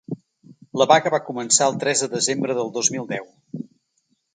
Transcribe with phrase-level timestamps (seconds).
[0.83, 3.33] La vaga va començar el tres de desembre del dos mil deu.